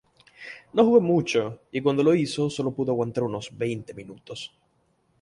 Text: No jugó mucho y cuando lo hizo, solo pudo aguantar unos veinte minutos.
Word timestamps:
No 0.73 0.83
jugó 0.83 0.99
mucho 0.99 1.59
y 1.71 1.79
cuando 1.79 2.01
lo 2.01 2.15
hizo, 2.15 2.49
solo 2.49 2.71
pudo 2.71 2.91
aguantar 2.91 3.23
unos 3.23 3.55
veinte 3.55 3.93
minutos. 3.93 4.51